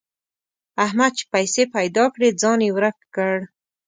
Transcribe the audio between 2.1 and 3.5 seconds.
کړې؛ ځان يې ورک کړ.